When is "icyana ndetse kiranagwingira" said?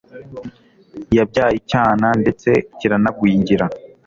1.61-3.65